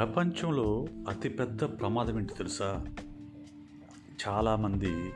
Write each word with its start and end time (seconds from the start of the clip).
ప్రపంచంలో 0.00 0.86
అతిపెద్ద 1.08 1.60
ప్రమాదం 1.60 2.18
ఏంటి 2.18 2.34
తెలుసా? 2.34 2.86
చాలామంది 4.28 5.12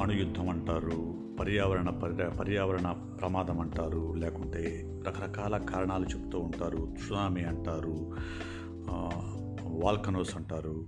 అణుయుద్ధం 0.00 0.48
అంటారు 0.48 1.14
పర్యావరణ 1.40 1.90
పర్యా 1.90 2.28
పర్యావరణ 2.28 2.90
ప్రమాదం 2.90 3.60
అంటారు 3.60 4.12
లేకుంటే 4.12 4.84
రకరకాల 5.08 5.58
కారణాలు 5.58 6.06
చెప్తూ 6.06 6.38
ఉంటారు. 6.38 6.94
సునామీ 7.08 7.40
అంటారు 7.40 8.12
వాల్కనోస్ 9.62 10.36
అంటారు. 10.36 10.86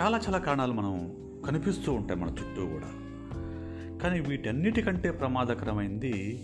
చాలా 0.00 0.20
చాలా 0.28 0.38
కారణాలు 0.38 0.72
మనం 0.72 1.12
కనిపిస్తూ 1.46 1.92
ఉంటాయి 1.92 2.20
మన 2.20 2.28
చుట్టూ 2.28 2.66
కూడా. 2.66 2.90
కానీ 3.98 4.20
వీటన్నిటికంటే 4.20 5.10
ప్రమాదకరమైంది 5.10 6.42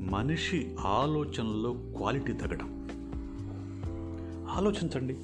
మనిషి 0.00 0.76
ఆలోచనలో 0.80 1.72
క్వాలిటీ 1.72 2.32
తగ్గడం. 2.32 2.83
ఆలోచించండి. 4.54 5.16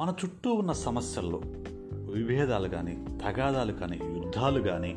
మన 0.00 0.14
చుట్టూ 0.24 0.52
ఉన్న 0.52 0.72
సమస్యల్లో 0.72 1.40
విభేదాలు 2.12 2.68
కానీ 2.68 3.06
తగాదాలు 3.24 3.72
కానీ 3.72 4.00
యుద్ధాలు 4.02 4.60
కానీ 4.60 4.96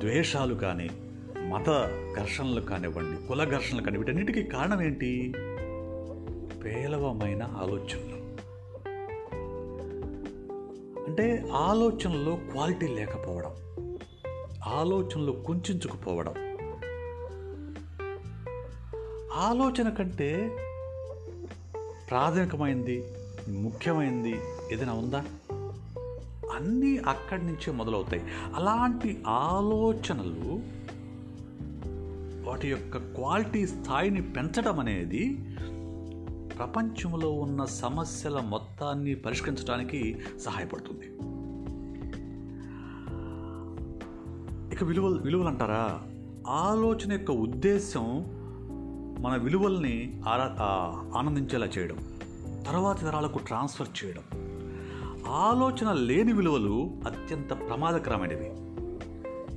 ద్వేషాలు 0.00 0.54
కానీ 0.54 0.90
మత 1.48 1.66
ఘర్షణలు 2.20 2.60
కానివ్వండి 2.60 3.28
కుల 3.28 3.44
ఘర్షణలు 3.44 3.82
కానీ 3.82 3.98
వీటన్నిటికీ 3.98 4.42
కారణం 4.42 4.82
ఏంటి? 4.82 5.34
పేలవమైన 6.64 7.42
ఆలోచనలు. 7.42 8.18
అంటే 11.06 11.48
ఆలోచనలో 11.52 12.36
క్వాలిటీ 12.36 12.86
లేకపోవడం 12.86 13.50
ఆలోచనలు 14.66 15.32
కుంచుకుపోవడం. 15.32 16.34
ఆలోచన 19.34 19.88
కంటే 19.88 20.56
ప్రాథమికమైంది 22.10 23.04
ముఖ్యమైనది 23.48 24.34
ఏదైనా 24.72 24.92
ఉందా? 24.92 25.24
అన్నీ 26.54 26.96
అక్కడి 26.96 27.46
నుంచే 27.46 27.72
మొదలవుతాయి. 27.72 28.22
అలాంటి 28.54 29.22
ఆలోచనలు 29.26 30.78
వాటి 32.48 32.68
యొక్క 32.68 32.96
క్వాలిటీ 32.96 33.66
స్థాయిని 33.66 34.22
పెంచడం 34.22 34.80
అనేది 34.80 35.38
ప్రపంచంలో 36.58 37.32
ఉన్న 37.32 37.64
సమస్యల 37.64 38.40
మొత్తాన్ని 38.40 39.14
పరిష్కరించడానికి 39.14 40.16
సహాయపడుతుంది. 40.38 41.06
ఇక 44.74 44.84
విలువలు 44.84 45.22
విలువలు 45.22 45.48
అంటారా? 45.48 46.02
ఆలోచన 46.48 47.12
యొక్క 47.12 47.30
ఉద్దేశం 47.30 48.24
మన 49.18 49.36
విలువల్ని 49.36 50.20
ఆరా 50.28 50.56
ఆనందించేలా 51.18 51.66
చేయడం 51.66 51.96
తర్వాత 52.66 53.00
తరాలకు 53.00 53.38
ట్రాన్స్ఫర్ 53.38 54.04
చేయడం. 54.04 54.22
ఆలోచన 55.26 55.92
లేని 55.92 56.32
విలువలు 56.32 56.90
అత్యంత 57.06 57.50
ప్రమాదకరమైనవి. 57.50 58.46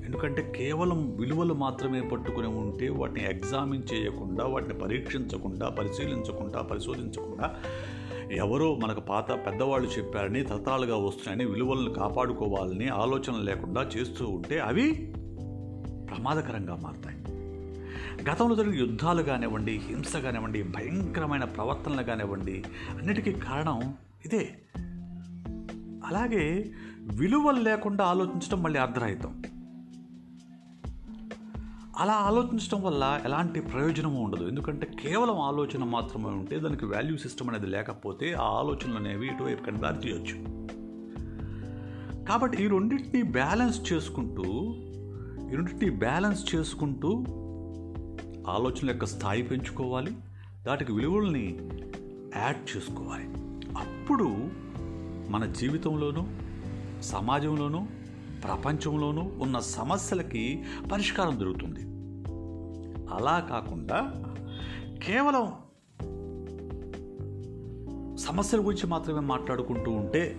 ఎందుకంటే 0.06 0.54
కేవలం 0.56 1.16
విలువలు 1.16 1.54
మాత్రమే 1.54 2.02
పట్టుకుని 2.02 2.48
ఉంటే 2.48 2.90
వాటిని 2.90 3.26
ఎగ్జామిన్ 3.26 3.84
చేయకుండా 3.94 4.46
వాటిని 4.46 4.74
పరీక్షించకుండా 4.74 5.70
పరిశీలించకుండా 5.70 6.62
పరిశోధించకుండా 6.62 7.56
ఎవరో 8.32 8.76
మనకు 8.76 9.02
పాత 9.02 9.32
పెద్దవాళ్ళు 9.32 9.90
చెప్పారని 9.90 10.44
తరతరాలుగా 10.44 10.96
వస్తున్నాయని 10.96 11.46
విలువలను 11.46 11.94
కాపాడుకోవాలని 11.94 12.88
ఆలోచన 12.88 13.36
లేకుండా 13.42 13.82
చేస్తూ 13.82 14.28
ఉంటే 14.28 14.60
అవి 14.60 15.14
ప్రమాదకరంగా 16.10 16.76
మారుతాయి. 16.76 17.21
గతంలో 18.30 18.56
జరిగిన 18.56 18.80
యుద్ధాలు 18.80 19.24
కానివ్వండి 19.24 19.72
హింస 19.72 20.16
కానివ్వండి 20.16 20.64
భయంకరమైన 20.64 21.44
ప్రవర్తనలు 21.44 22.04
కానివ్వండి 22.04 22.64
అన్నిటికీ 22.90 23.32
కారణం 23.32 23.94
ఇదే. 24.26 24.60
అలాగే 26.06 26.72
విలువలు 27.02 27.60
లేకుండా 27.60 28.06
ఆలోచించడం 28.06 28.64
మళ్ళీ 28.64 28.80
అర్ధరహితం. 28.80 29.44
అలా 31.98 32.14
ఆలోచించడం 32.14 32.82
వల్ల 32.84 33.22
ఎలాంటి 33.26 33.62
ప్రయోజనము 33.62 34.24
ఉండదు. 34.24 34.48
ఎందుకంటే 34.48 34.86
కేవలం 35.04 35.40
ఆలోచన 35.40 35.84
మాత్రమే 35.84 36.26
ఉంటే 36.26 36.60
దానికి 36.60 36.86
వాల్యూ 36.86 37.18
సిస్టమ్ 37.18 37.50
అనేది 37.50 37.66
లేకపోతే 37.66 38.34
ఆ 38.34 38.44
ఆలోచనలు 38.44 38.98
అనేవి 38.98 39.28
ఇటువైపు 39.28 39.64
కంటే 39.64 39.82
దారి 39.82 39.98
తీయొచ్చు. 39.98 40.62
కాబట్టి 42.26 42.64
ఈ 42.64 42.68
రెండింటిని 42.68 43.24
బ్యాలెన్స్ 43.24 43.94
చేసుకుంటూ 43.94 44.44
ఈ 45.52 45.56
రెండింటిని 45.56 45.92
బ్యాలెన్స్ 45.92 46.56
చేసుకుంటూ 46.56 47.26
ఆలోచన 48.48 48.88
యొక్క 48.88 49.06
స్థాయి 49.06 49.44
పెంచుకోవాలి 49.44 50.12
దాటికి 50.66 50.92
విలువల్ని 50.92 51.60
యాడ్ 52.36 52.78
చేసుకోవాలి. 52.78 53.24
అప్పుడు 53.78 54.36
మన 55.30 55.46
జీవితంలోనూ 55.46 56.26
సమాజంలోనూ 57.02 57.86
ప్రపంచంలోనూ 58.44 59.22
ఉన్న 59.22 59.60
సమస్యలకి 59.60 60.64
పరిష్కారం 60.92 61.40
దొరుకుతుంది. 61.40 61.80
అలా 63.14 63.40
కాకుండా 63.40 64.24
కేవలం 65.04 65.54
సమస్యల 68.18 68.66
గురించి 68.66 68.88
మాత్రమే 68.88 69.20
మాట్లాడుకుంటూ 69.20 69.92
ఉంటే 69.92 70.38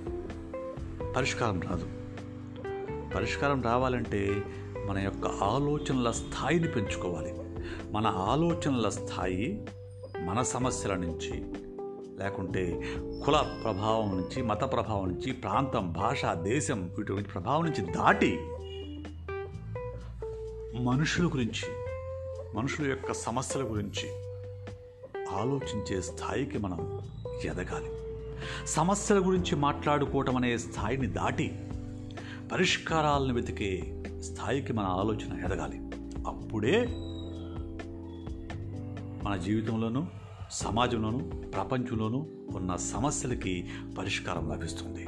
పరిష్కారం 1.17 1.61
రాదు. 1.61 1.87
పరిష్కారం 3.15 3.62
రావాలంటే 3.62 4.45
మన 4.89 4.99
యొక్క 4.99 5.27
ఆలోచనల 5.27 6.11
స్థాయిని 6.11 6.69
పెంచుకోవాలి. 6.69 7.42
మన 7.91 8.06
ఆలోచనల 8.06 8.89
స్థాయి 8.89 9.67
మన 10.21 10.43
సమస్యల 10.43 10.95
నుంచి 10.95 11.45
లేకుంటే 12.19 12.95
కుల 13.27 13.61
ప్రభావం 13.65 14.17
నుంచి 14.17 14.43
మత 14.43 14.73
ప్రభావం 14.73 15.09
నుంచి 15.09 15.33
ప్రాంతం 15.33 15.93
భాష 15.93 16.27
దేశం 16.27 16.91
వీటి 16.99 17.12
గురించి 17.12 17.31
ప్రభావం 17.31 17.65
నుంచి 17.65 17.93
దాటి 17.93 18.39
మనుషుల 20.83 21.27
గురించి 21.27 21.69
మనుషుల 22.59 22.89
యొక్క 22.89 23.12
సమస్యల 23.12 23.62
గురించి 23.62 24.09
ఆలోచించే 25.34 26.03
స్థాయికి 26.03 26.59
మనం 26.59 27.00
ఎదగాలి. 27.44 27.91
సమస్యల 28.67 29.19
గురించి 29.19 29.56
మాట్లాడుకోవటం 29.56 30.37
అనే 30.37 30.59
స్థాయిని 30.59 31.06
దాటి 31.06 31.59
పరిష్కారాలను 32.53 33.34
వెతికే 33.34 34.03
స్థాయికి 34.21 34.73
మన 34.73 34.84
ఆలోచన 34.84 35.44
ఎదగాలి. 35.44 35.79
అప్పుడే 36.27 36.87
మన 39.22 39.37
జీవితంలోనూ 39.37 40.06
సమాజంలోనూ 40.50 41.19
ప్రపంచంలోనూ 41.50 42.27
ఉన్న 42.55 42.77
సమస్యలకి 42.77 43.71
పరిష్కారం 43.99 44.49
లభిస్తుంది. 44.49 45.06